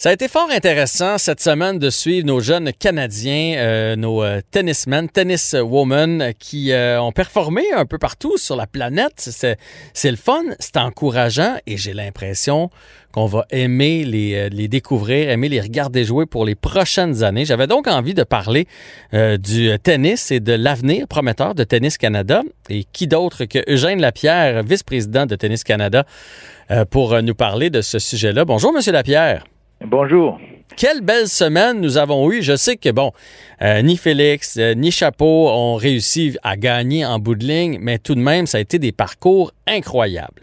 [0.00, 4.40] Ça a été fort intéressant cette semaine de suivre nos jeunes Canadiens, euh, nos euh,
[4.52, 9.28] tennismen, tenniswomen qui euh, ont performé un peu partout sur la planète.
[9.94, 12.70] C'est le fun, c'est encourageant et j'ai l'impression
[13.10, 17.44] qu'on va aimer les, les, découvrir, aimer les regarder jouer pour les prochaines années.
[17.44, 18.68] J'avais donc envie de parler
[19.12, 22.42] du tennis et de l'avenir prometteur de Tennis Canada.
[22.68, 26.04] Et qui d'autre que Eugène Lapierre, vice-président de Tennis Canada,
[26.90, 28.44] pour nous parler de ce sujet-là?
[28.44, 29.44] Bonjour, Monsieur Lapierre.
[29.84, 30.40] Bonjour.
[30.76, 32.42] Quelle belle semaine nous avons eue.
[32.42, 33.12] Je sais que, bon,
[33.62, 37.98] euh, ni Félix, euh, ni Chapeau ont réussi à gagner en bout de ligne, mais
[37.98, 40.42] tout de même, ça a été des parcours incroyables.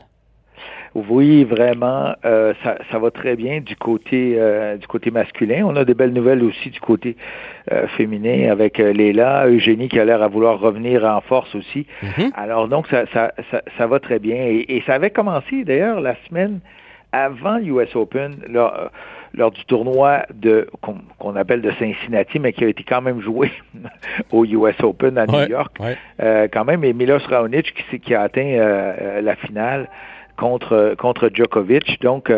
[0.93, 4.39] Oui, vraiment, euh, ça, va très bien du côté
[4.79, 5.65] du côté masculin.
[5.65, 7.17] On a des belles nouvelles aussi du côté
[7.97, 11.85] féminin avec Léla, Eugénie qui a l'air à vouloir revenir en force aussi.
[12.01, 12.31] Mm-hmm.
[12.33, 13.33] Alors donc ça, ça,
[13.77, 16.61] ça, va très bien et, et ça avait commencé d'ailleurs la semaine
[17.11, 18.37] avant l'US Open.
[18.49, 18.91] Là,
[19.35, 23.51] lors du tournoi de qu'on appelle de Cincinnati, mais qui a été quand même joué
[24.31, 25.77] au US Open à New York.
[26.21, 29.89] Euh, quand même, et Milos Raonic qui, qui a atteint euh, euh, la finale
[30.37, 32.01] contre contre Djokovic.
[32.01, 32.31] Donc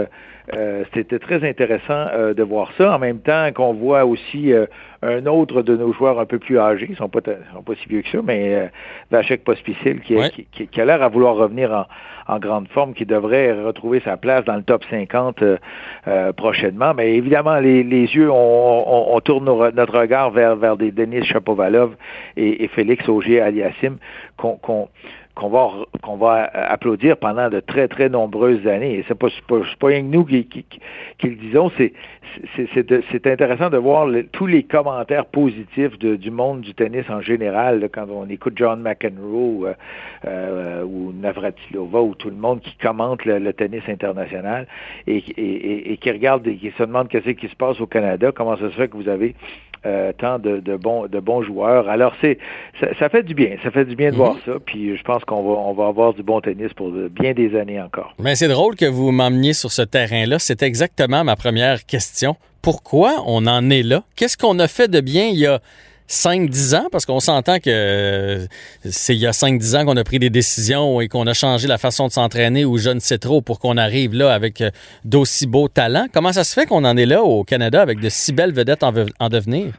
[0.56, 2.96] euh, c'était très intéressant euh, de voir ça.
[2.96, 4.66] En même temps qu'on voit aussi euh,
[5.02, 7.20] un autre de nos joueurs un peu plus âgés, ils sont pas,
[7.54, 8.72] sont pas si vieux que ça, mais
[9.12, 10.16] Vachek Pospisil qui,
[10.52, 14.16] qui, qui, a l'air à vouloir revenir en, en, grande forme, qui devrait retrouver sa
[14.16, 15.44] place dans le top 50
[16.36, 16.94] prochainement.
[16.96, 21.96] Mais évidemment, les, les yeux, on, on, tourne notre regard vers, vers des Denis Chapovalov
[22.38, 23.98] et, et Félix Auger-Aliassime
[24.38, 24.88] qu'on
[25.38, 25.70] qu'on va
[26.02, 28.96] qu'on va applaudir pendant de très très nombreuses années.
[28.96, 30.66] Et c'est pas pas, pas rien que nous qui, qui,
[31.18, 31.94] qui le disons, c'est
[32.56, 38.08] c'est intéressant de voir tous les commentaires positifs du monde du tennis en général quand
[38.10, 39.74] on écoute John McEnroe euh,
[40.26, 44.68] euh, ou Navratilova ou tout le monde qui commente le, tennis international
[45.08, 48.32] et, et, et, qui regarde et qui se demande qu'est-ce qui se passe au Canada,
[48.32, 49.36] comment ça se fait que vous avez
[49.88, 51.88] euh, tant de, de, bons, de bons joueurs.
[51.90, 52.38] Alors, c'est
[52.80, 53.56] ça, ça, fait du bien.
[53.64, 54.18] Ça fait du bien de mhm.
[54.18, 54.54] voir ça.
[54.66, 57.82] Puis je pense qu'on va, on va avoir du bon tennis pour bien des années
[57.82, 58.14] encore.
[58.20, 60.40] Mais c'est drôle que vous m'emmeniez sur ce terrain-là.
[60.40, 62.36] C'est exactement ma première question.
[62.62, 64.04] Pourquoi on en est là?
[64.16, 65.62] Qu'est-ce qu'on a fait de bien il y a
[66.08, 68.46] 5-10 ans, parce qu'on s'entend que euh,
[68.84, 71.68] c'est il y a 5-10 ans qu'on a pris des décisions et qu'on a changé
[71.68, 74.70] la façon de s'entraîner ou je ne sais trop pour qu'on arrive là avec euh,
[75.04, 76.08] d'aussi beaux talents.
[76.14, 78.84] Comment ça se fait qu'on en est là au Canada avec de si belles vedettes
[78.84, 78.92] en,
[79.30, 79.74] devenir?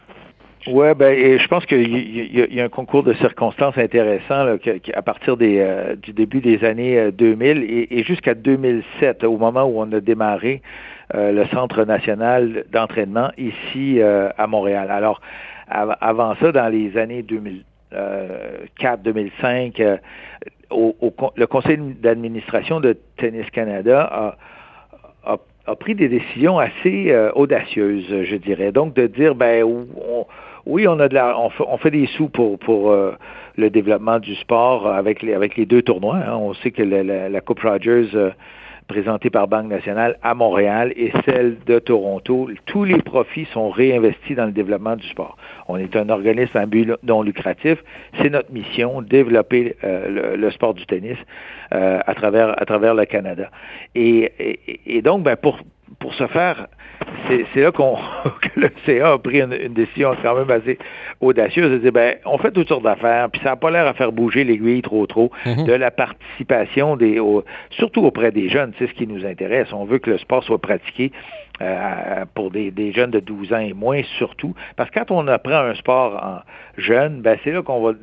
[0.67, 4.59] Oui, ben, je pense qu'il y, a un concours de circonstances intéressant
[4.93, 9.91] à partir euh, du début des années 2000 et, jusqu'à 2007, au moment où on
[9.93, 10.61] a démarré
[11.15, 14.91] le Centre national d'entraînement ici à Montréal.
[14.91, 15.23] Alors,
[15.71, 19.97] avant ça, dans les années 2004, 2005, euh,
[20.71, 20.95] au,
[21.37, 24.37] le conseil d'administration de Tennis Canada
[25.25, 25.37] a,
[25.81, 28.73] pris des décisions assez euh, audacieuses, je dirais.
[28.73, 29.63] Donc de dire, ben
[30.65, 33.13] oui, on a de la, on fait, on fait des sous pour euh,
[33.57, 36.17] le développement du sport avec les deux tournois.
[36.17, 36.37] Hein.
[36.37, 38.09] On sait que la Coupe Rogers
[38.89, 42.49] présentée par Banque nationale à Montréal et celle de Toronto.
[42.67, 45.37] Tous les profits sont réinvestis dans le développement du sport.
[45.69, 47.79] On est un organisme à but non lucratif.
[48.21, 51.19] C'est notre mission, développer euh, le, sport du tennis
[51.75, 53.51] euh, à, travers, à travers le Canada.
[53.95, 54.33] Et,
[54.87, 55.59] et, donc, ben, pour,
[55.99, 56.67] pour ce faire,
[57.29, 57.97] c'est là qu'on
[58.41, 60.79] que le CA a pris une, décision quand même assez
[61.21, 63.95] audacieuse de dire ben on fait toutes sortes d'affaires, puis ça n'a pas l'air à
[63.95, 65.65] faire bouger l'aiguille trop trop mhm.
[65.65, 67.21] de la participation des
[67.71, 69.73] surtout auprès des jeunes, c'est ce qui nous intéresse.
[69.73, 71.13] On veut que le sport soit pratiqué
[71.61, 74.55] euh, pour des, jeunes de 12 ans et moins surtout.
[74.77, 77.95] Parce que quand on apprend un sport en jeune, ben c'est là qu'on va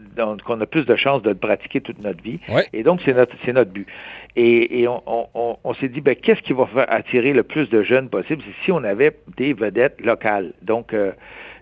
[0.45, 2.39] qu'on a plus de chances de le pratiquer toute notre vie.
[2.73, 3.87] Et donc, c'est notre c'est notre but.
[4.37, 8.43] Et, on, s'est dit, ben, qu'est-ce qui va attirer le plus de jeunes possible?
[8.63, 10.53] Si on avait des vedettes locales.
[10.61, 11.11] Donc, euh,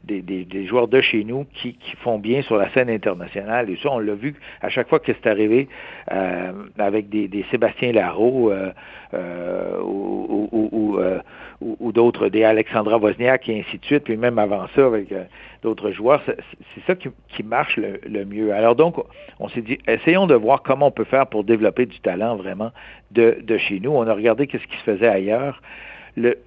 [0.04, 3.70] des, joueurs de chez nous qui, font bien sur la scène internationale.
[3.70, 5.68] Et ça, on l'a vu à chaque fois que c'est arrivé
[6.12, 8.72] euh, avec des, Sébastien Larreau euh,
[9.14, 10.50] euh, ou,
[11.62, 15.14] ou, d'autres, des Alexandra Wozniak et ainsi de suite, puis même avant ça avec
[15.62, 16.22] d'autres joueurs.
[16.26, 18.54] C'est ça qui, marche le, mieux.
[18.54, 18.96] Alors donc,
[19.40, 22.72] on s'est dit, essayons de voir comment on peut faire pour développer du talent vraiment
[23.12, 23.92] de, de chez nous.
[23.92, 25.62] On a regardé qu'est-ce qui se faisait ailleurs.
[26.16, 26.38] Le,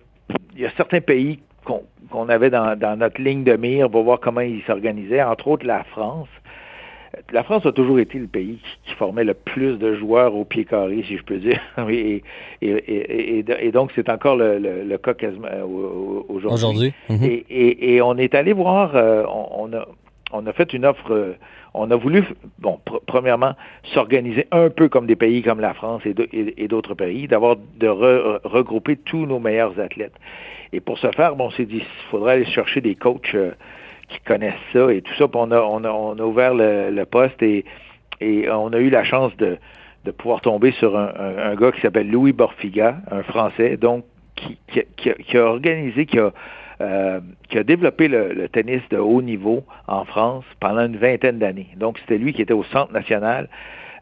[0.55, 4.41] il y a certains pays qu'on avait dans, notre ligne de mire pour voir comment
[4.41, 6.29] ils s'organisaient, entre autres la France.
[7.33, 10.65] La France a toujours été le pays qui, formait le plus de joueurs au pied
[10.65, 11.61] carré, si je peux dire.
[11.89, 12.23] et,
[12.61, 15.49] et, donc, c'est encore le, cas quasiment
[16.29, 16.49] aujourd'hui.
[16.49, 16.95] Aujourd'hui.
[17.09, 17.43] Mhm.
[17.49, 19.87] et, on est allé voir, on, a,
[20.33, 21.37] on a fait une offre
[21.77, 22.25] on a voulu,
[22.59, 23.53] bon, premièrement,
[23.93, 28.97] s'organiser un peu comme des pays comme la France et d'autres pays, d'avoir de regrouper
[28.97, 30.15] tous nos meilleurs athlètes.
[30.73, 33.53] Et pour ce faire, bon, on s'est dit, il faudrait aller chercher des coachs euh,
[34.09, 35.29] qui connaissent ça et tout ça.
[35.29, 37.65] Puis on a, ouvert le, poste et,
[38.51, 39.59] on a eu la chance de,
[40.17, 45.45] pouvoir tomber sur un, un, gars qui s'appelle Louis Borfiga, un Français, donc qui a
[45.45, 46.33] organisé, qui a
[46.83, 51.69] euh, qui a développé le, tennis de haut niveau en France pendant une vingtaine d'années.
[51.79, 53.49] Donc, c'était lui qui était au Centre national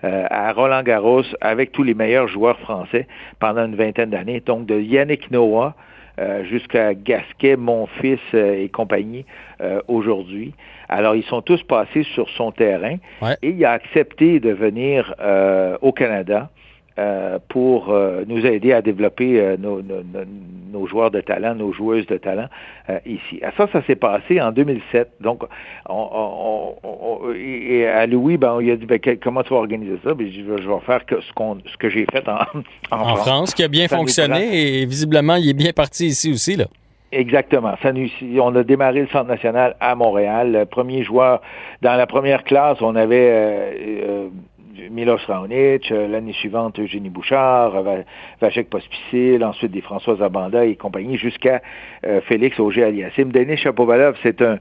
[0.03, 3.07] euh, à Roland Garros avec tous les meilleurs joueurs français
[3.39, 4.43] pendant une vingtaine d'années.
[4.45, 5.77] Donc, de Yannick Noah
[6.19, 9.25] euh, jusqu'à Gasquet, mon fils et compagnie
[9.87, 10.53] aujourd'hui.
[10.89, 12.97] Alors, ils sont tous passés sur son terrain
[13.41, 15.15] et il a accepté de venir
[15.81, 16.51] au Canada
[16.97, 22.07] euh, pour euh, nous aider à développer euh, nos, nos, joueurs de talent, nos joueuses
[22.07, 22.47] de talent
[23.05, 23.41] ici.
[23.43, 25.11] À ça, ça s'est passé en 2007.
[25.21, 25.43] Donc,
[25.89, 26.75] on,
[27.35, 30.15] et à Louis, ben, il a dit ben, comment tu vas organiser ça?
[30.15, 32.39] Ben, je, vais faire que, ce, qu'on, ce que j'ai fait en,
[32.97, 33.55] en, France.
[33.55, 36.55] qui a bien fonctionné et visiblement, il est bien parti ici aussi.
[36.55, 36.67] Là.
[37.11, 37.75] Exactement.
[37.83, 38.09] Ça nous,
[38.41, 40.53] on a démarré le Centre national à Montréal.
[40.53, 41.41] Le premier joueur,
[41.83, 44.31] dans la première classe, on avait
[44.91, 47.83] Milos Raonic, euh, l'année suivante Eugénie Bouchard,
[48.41, 51.63] Vachek Pospisil, ensuite des François Abanda et compagnie, jusqu'à
[52.07, 53.33] euh, Félix Auger-Aliassime.
[53.33, 54.59] Denis Chapovalov, c'est un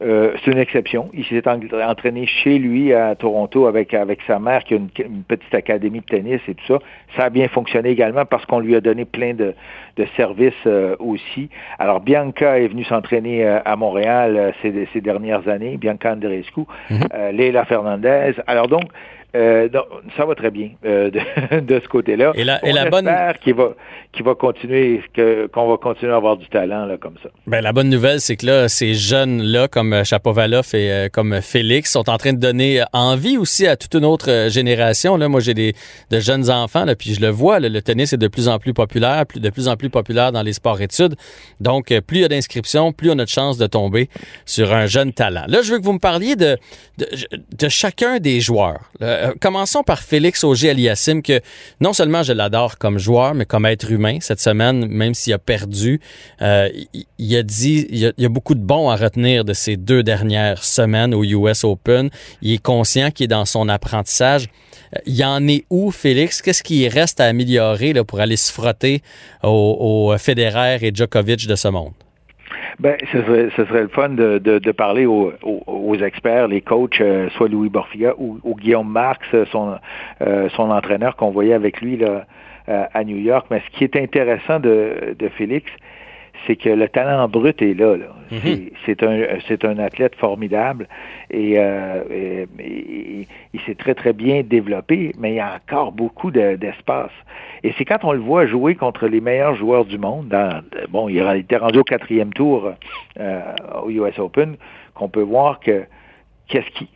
[0.00, 1.10] euh, c'est une exception.
[1.12, 5.54] Il s'est entraîné chez lui à Toronto avec, avec sa mère qui a une, petite
[5.54, 6.78] académie de tennis et tout ça.
[7.16, 9.54] Ça a bien fonctionné également parce qu'on lui a donné plein de,
[9.96, 10.66] de services
[10.98, 11.50] aussi.
[11.78, 16.96] Alors Bianca est venue s'entraîner à Montréal ces, ces, dernières années, Bianca Andreescu, mm
[17.32, 18.32] Leila Fernandez.
[18.48, 18.86] Alors donc,
[19.34, 19.66] euh,
[20.16, 22.32] ça va très bien euh, de, ce côté-là.
[22.34, 23.10] Et la, et la bonne
[23.42, 23.70] qu'il va
[24.12, 27.30] qu'il va continuer qu'on va continuer à avoir du talent là comme ça.
[27.46, 31.40] Ben la bonne nouvelle c'est que là ces jeunes là comme Chapovalov et euh, comme
[31.40, 35.28] Félix sont en train de donner envie aussi à toute une autre génération là.
[35.28, 35.72] Moi j'ai des
[36.10, 38.74] de jeunes enfants là puis je le vois le tennis est de plus en plus
[38.74, 41.14] populaire, plus de plus en plus populaire dans les sports études.
[41.60, 44.10] Donc plus il y a d'inscriptions, plus on a de chances de tomber
[44.44, 45.44] sur un jeune talent.
[45.48, 46.58] Là je veux que vous me parliez de
[46.98, 47.06] de,
[47.58, 48.90] de chacun des joueurs.
[49.22, 51.40] Euh, commençons par Félix Auger-Aliassime, que
[51.80, 54.18] non seulement je l'adore comme joueur, mais comme être humain.
[54.20, 56.00] Cette semaine, même s'il a perdu,
[56.40, 56.68] euh,
[57.18, 60.64] il, a dit, il y a, beaucoup de bons à retenir de ces deux dernières
[60.64, 62.10] semaines au US Open.
[62.40, 64.48] Il est conscient qu'il est dans son apprentissage.
[64.96, 66.42] Euh, il en est où, Félix?
[66.42, 69.02] Qu'est-ce qui reste à améliorer pour aller se frotter
[69.42, 71.92] au aux Federer et Djokovic de ce monde?
[72.78, 77.00] Ben, ce serait, ce serait le fun de, de, parler aux, aux, experts, les coachs,
[77.00, 79.76] euh, soit Louis Borfiga ou, Guillaume Marx, son,
[80.22, 82.24] euh, son entraîneur qu'on voyait avec lui là,
[82.68, 83.46] euh, à New York.
[83.50, 85.70] Mais ce qui est intéressant de, de Félix,
[86.46, 87.96] c'est que le talent brut est là.
[87.96, 88.06] là.
[88.30, 88.70] Mhm.
[88.86, 90.88] C'est un c'est un athlète formidable
[91.30, 97.12] et, euh, il s'est très très bien développé, mais il y a encore beaucoup d'espace.
[97.62, 100.28] et c'est quand on le voit jouer contre les meilleurs joueurs du monde.
[100.28, 102.72] Dans, bon, il était rendu au quatrième tour
[103.20, 103.42] euh,
[103.82, 104.56] au US Open,
[104.94, 105.84] qu'on peut voir que
[106.48, 106.88] qu'est-ce qui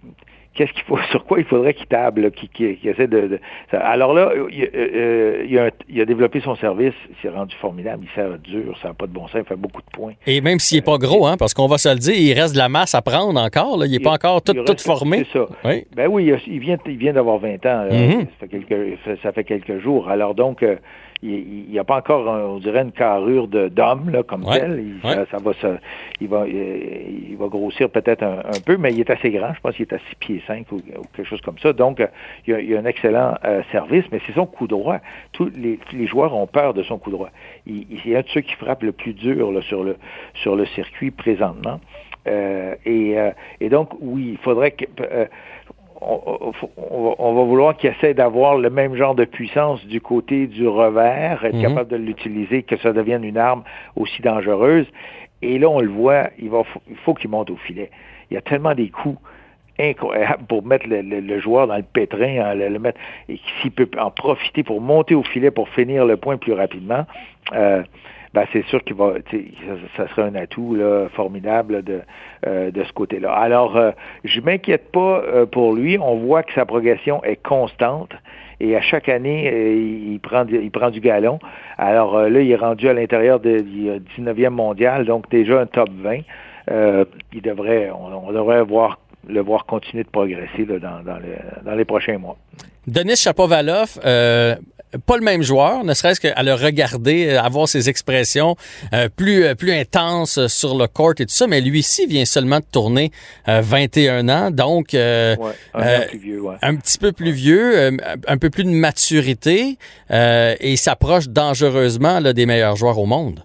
[0.57, 3.39] qu'est-ce qu'il faut, sur quoi il faudrait qu'il table, qu'il essaie de,
[3.73, 8.39] Alors là, il, euh, il, a, développé son service, il s'est rendu formidable, il sert
[8.39, 10.15] dur, ça n'a pas de bon sens, il fait beaucoup de points.
[10.27, 12.55] Et même s'il n'est pas gros, hein, parce qu'on va se le dire, il reste
[12.55, 15.25] de la masse à prendre encore, il n'est pas encore tout, formé.
[15.33, 15.47] C'est ça.
[15.65, 15.87] Oui.
[15.95, 18.27] Ben oui, il vient, il vient d'avoir 20 ans, mm-hmm.
[18.41, 20.09] ça, fait quelques, ça fait quelques jours.
[20.09, 20.77] Alors donc, euh,
[21.23, 24.85] il n'y a pas encore, on dirait, une carrure d'homme là, comme tel.
[25.03, 25.79] Il, ça, va se,
[26.21, 29.55] il va, il va grossir peut-être un, peu, mais il est assez grand.
[29.55, 30.81] Je pense qu'il est à 6 pieds 5 ou,
[31.15, 31.73] quelque chose comme ça.
[31.73, 32.07] Donc,
[32.47, 34.99] il, y a, a un excellent euh, service, mais c'est son coup droit.
[35.33, 37.31] Tous les, les, joueurs ont peur de son coup droit.
[37.67, 39.97] Il, il est un de ceux qui frappe le plus dur là, sur, le,
[40.35, 41.81] sur le circuit présentement.
[42.29, 43.31] Euh, et, euh,
[43.61, 44.85] et, donc, oui, il faudrait que
[46.01, 51.45] on, va vouloir qu'il essaie d'avoir le même genre de puissance du côté du revers,
[51.45, 51.63] être mhm.
[51.63, 53.63] capable de l'utiliser, que ça devienne une arme
[53.97, 54.87] aussi dangereuse.
[55.43, 57.91] Et là, on le voit, il, va, il faut qu'il monte au filet.
[58.31, 59.19] Il y a tellement des coups
[59.79, 62.99] incroyables pour mettre le, joueur dans le pétrin, le, mettre,
[63.29, 67.05] et s'il peut en profiter pour monter au filet pour finir le point plus rapidement.
[67.55, 67.83] Euh,
[68.37, 69.37] ben, c'est sûr qu'il va, ça,
[69.97, 72.01] ça, serait un atout là, formidable de,
[72.45, 73.33] de ce côté-là.
[73.33, 73.81] Alors,
[74.25, 75.99] je m'inquiète pas pour lui.
[75.99, 78.13] On voit que sa progression est constante
[78.61, 79.51] et à chaque année,
[80.13, 81.39] il prend, il prend du galon.
[81.79, 86.21] Alors là, il est rendu à l'intérieur du 19e mondial, donc déjà un top 20.
[87.33, 91.19] il devrait, on, on devrait voir le voir continuer de progresser là, dans, dans,
[91.65, 92.37] dans, les prochains mois.
[92.87, 94.55] Denis Chapovalov, euh,
[94.97, 98.57] pas le même joueur, ne serait-ce qu'à le regarder, euh, avoir ses expressions
[98.93, 102.25] euh, plus euh, plus intenses sur le court et tout ça, mais lui ci vient
[102.25, 103.11] seulement de tourner
[103.47, 105.37] 21 ans, donc ouais,
[105.75, 106.57] un, plus vieux, ouais.
[106.63, 107.91] un, petit peu plus vieux,
[108.27, 109.79] un peu plus de maturité
[110.11, 113.41] et s'approche dangereusement là, des meilleurs joueurs au monde.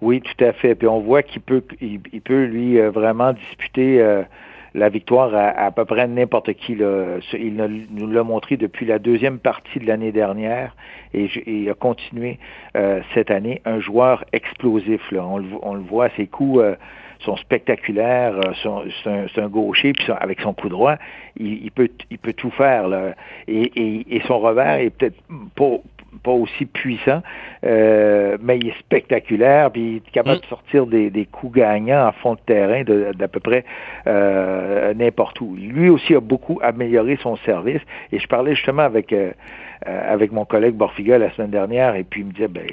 [0.00, 0.74] Oui, tout à fait.
[0.74, 4.02] Puis on voit qu'il peut, il, il, peut lui vraiment disputer
[4.74, 6.74] la victoire à, à, peu près n'importe qui.
[6.74, 7.18] Là.
[7.32, 7.56] Il
[7.90, 10.74] nous l'a montré depuis la deuxième partie de l'année dernière
[11.14, 12.38] et, il a continué
[12.76, 13.60] euh, cette année.
[13.64, 15.10] Un joueur explosif.
[15.10, 15.24] Là.
[15.24, 16.74] On, le, on le voit, ses coups euh,
[17.20, 18.34] sont spectaculaires.
[18.36, 20.96] Euh, c'est un, un, gaucher, puis avec son coup droit,
[21.36, 22.88] il, il, peut, il peut tout faire.
[22.88, 23.14] Là.
[23.48, 25.20] Et, et, et son revers est peut-être
[25.56, 25.78] pas,
[26.22, 27.22] pas aussi puissant,
[27.64, 30.42] euh, mais il est spectaculaire, puis il est capable mm.
[30.42, 33.64] de sortir des, des, coups gagnants en fond de terrain d'à peu près
[34.06, 35.56] euh, n'importe où.
[35.56, 37.80] Lui aussi a beaucoup amélioré son service,
[38.12, 39.32] et je parlais justement avec euh,
[39.86, 42.66] euh avec mon collègue Borfiga la semaine dernière, et puis il me disait, ben,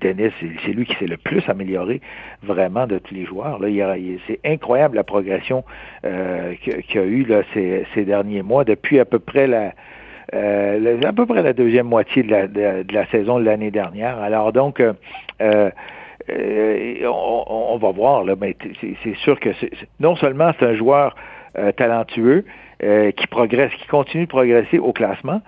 [0.00, 2.00] Dennis, c'est lui qui s'est le plus amélioré
[2.42, 3.58] vraiment de tous les joueurs.
[3.58, 5.64] Là, c'est incroyable la progression
[6.04, 9.72] euh, qu'il a eu là, ces, ces derniers mois, depuis à peu près la
[10.34, 14.18] euh, à peu près la deuxième moitié de la, de, la saison de l'année dernière.
[14.18, 14.92] Alors donc, euh,
[15.40, 15.70] euh,
[17.04, 19.50] on, on, va voir, là, mais c'est sûr que
[20.00, 21.14] non seulement c'est un joueur
[21.76, 22.44] talentueux
[22.80, 25.40] qui progresse, qui continue de progresser au classement,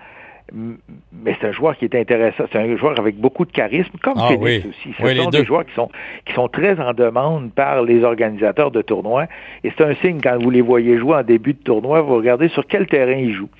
[0.52, 2.44] mais c'est un joueur qui est intéressant.
[2.50, 4.62] C'est un joueur avec beaucoup de charisme, comme ah, aussi.
[4.98, 5.90] Ce sont des joueurs qui sont,
[6.24, 9.26] qui sont très en demande par les organisateurs de tournois.
[9.64, 12.48] Et c'est un signe quand vous les voyez jouer en début de tournoi, vous regardez
[12.48, 13.50] sur quel terrain ils jouent.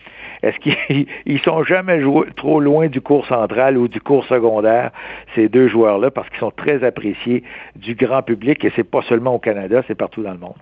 [0.43, 4.91] Est-ce qu'ils sont jamais joués trop loin du cours central ou du cours secondaire,
[5.35, 7.43] ces deux joueurs-là, parce qu'ils sont très appréciés
[7.77, 10.55] du grand public et c'est pas seulement au Canada, c'est partout dans le monde.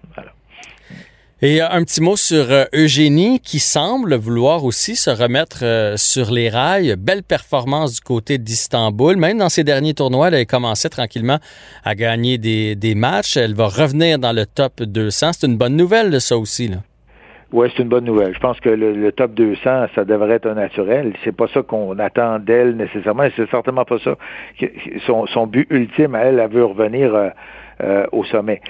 [1.42, 6.30] Et un petit mot sur euh, Eugénie qui semble vouloir aussi se remettre euh, sur
[6.30, 6.96] les rails.
[6.96, 9.18] Belle performance du côté d'Istanbul.
[9.18, 11.38] Même dans ses derniers tournois, elle a commencé tranquillement
[11.84, 13.36] à gagner des, des matchs.
[13.36, 15.32] Elle va revenir dans le top 200.
[15.34, 16.68] C'est une bonne nouvelle, ça aussi.
[16.68, 16.78] Là.
[17.52, 18.34] Oui, c'est une bonne nouvelle.
[18.34, 21.12] Je pense que le, top 200, ça devrait être un naturel.
[21.22, 23.28] C'est pas ça qu'on attend d'elle nécessairement.
[23.36, 24.16] C'est certainement pas ça.
[25.06, 27.28] Son, but ultime, elle, elle veut revenir euh,
[27.84, 28.60] euh, au sommet.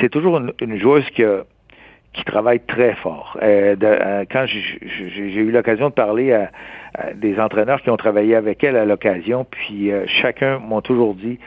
[0.00, 1.24] C'est toujours une, joueuse qui,
[2.12, 3.36] qui travaille très fort.
[3.42, 3.74] Euh,
[4.30, 6.50] quand j'ai eu l'occasion de parler à,
[7.16, 11.40] des entraîneurs qui ont travaillé avec elle à l'occasion, puis chacun m'ont toujours dit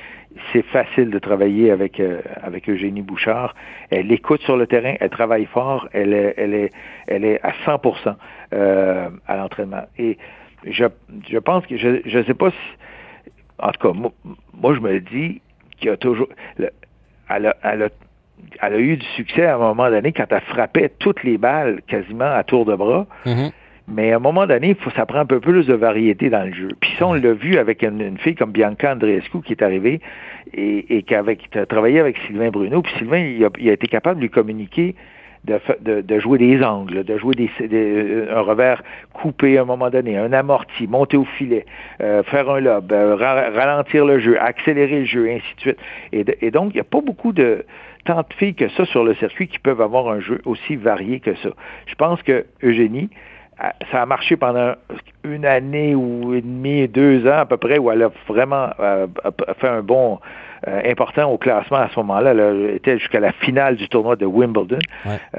[0.52, 3.56] c'est facile de travailler avec euh, avec Eugénie Bouchard.
[3.90, 6.72] Elle écoute sur le terrain, elle travaille fort, elle est elle est
[7.08, 8.16] elle est à 100%
[8.54, 9.84] euh, à l'entraînement.
[9.98, 10.18] Et
[10.66, 10.86] je
[11.30, 12.58] je pense que je je sais pas si
[13.60, 14.00] en tout cas
[14.54, 15.42] moi, je me dis
[15.78, 17.90] qu'il y a toujours elle a, elle a
[18.62, 21.82] elle a eu du succès à un moment donné quand elle frappait toutes les balles
[21.88, 23.08] quasiment à tour de bras.
[23.26, 23.52] Mm-hmm.
[23.90, 26.54] Mais à un moment donné, faut ça prend un peu plus de variété dans le
[26.54, 26.70] jeu.
[26.82, 30.02] Puis ça, on l'a vu avec une, fille comme Bianca Andreescu qui est arrivée
[30.54, 32.82] et, et qui, a travaillé avec Sylvain Bruno.
[32.82, 34.96] Puis Sylvain, il a, il a été capable de lui communiquer
[35.46, 37.50] de, de, de, jouer des angles, de jouer des,
[38.30, 41.66] un revers coupé à un moment donné, un amorti, monter au filet,
[42.02, 45.78] euh, faire un lob, euh, ralentir le jeu, accélérer le jeu, ainsi de suite.
[46.12, 47.64] Et, et donc, il n'y a pas beaucoup de
[48.04, 51.20] tant de filles que ça sur le circuit qui peuvent avoir un jeu aussi varié
[51.22, 51.50] que ça.
[51.86, 53.10] Je pense que Eugénie,
[53.92, 54.74] ça a marché pendant
[55.24, 59.08] une année ou une demie, deux ans à peu près, où elle a vraiment euh,
[59.60, 60.20] fait un bon
[60.68, 62.32] euh, important au classement à ce moment-là.
[62.32, 64.80] Elle était jusqu'à la finale du tournoi de Wimbledon,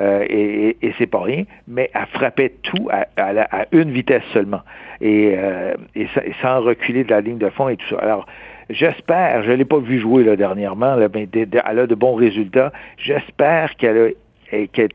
[0.00, 4.62] euh, et, et, c'est pas rien, mais elle frappait tout à, à, une vitesse seulement,
[5.00, 5.36] et,
[5.94, 6.08] et,
[6.42, 7.98] sans reculer de la ligne de fond et tout ça.
[8.00, 8.26] Alors,
[8.70, 12.14] J'espère, je ne l'ai pas vu jouer là, dernièrement, là, mais elle a de bons
[12.14, 12.70] résultats.
[12.98, 14.08] J'espère qu'elle a
[14.52, 14.88] et qu'elle,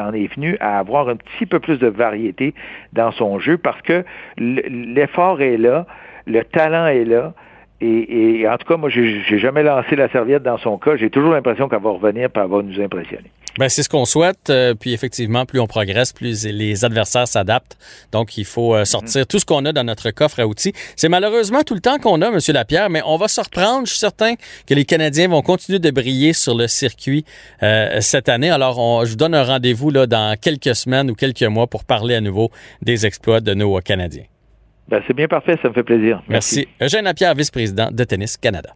[0.00, 2.54] en est venue à avoir un petit peu plus de variété
[2.92, 4.04] dans son jeu parce que
[4.38, 5.86] l'effort est là,
[6.26, 7.34] le talent est là.
[7.82, 10.96] Et, en tout cas, moi, j'ai jamais lancé la serviette dans son cas.
[10.96, 13.30] J'ai toujours l'impression qu'elle va revenir et elle va nous impressionner.
[13.60, 14.48] Ben, c'est ce qu'on souhaite.
[14.48, 17.76] Euh, puis effectivement, plus on progresse, plus les adversaires s'adaptent.
[18.10, 20.72] Donc, il faut euh, sortir tout ce qu'on a dans notre coffre à outils.
[20.96, 22.38] C'est malheureusement tout le temps qu'on a, M.
[22.54, 23.84] Lapierre, mais on va se reprendre.
[23.84, 24.36] Je suis certain
[24.66, 27.26] que les Canadiens vont continuer de briller sur le circuit
[27.62, 28.48] euh, cette année.
[28.48, 31.84] Alors, on, je vous donne un rendez-vous là dans quelques semaines ou quelques mois pour
[31.84, 32.50] parler à nouveau
[32.80, 34.24] des exploits de nos Canadiens.
[34.88, 36.22] Ben, c'est bien parfait, ça me fait plaisir.
[36.28, 36.64] Merci.
[36.64, 36.68] Merci.
[36.80, 38.70] Eugène Lapierre, vice-président de Tennis Canada.